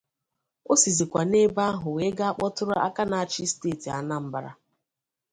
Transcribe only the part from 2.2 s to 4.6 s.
kpọtụrụ aka na-achị steeti Anambra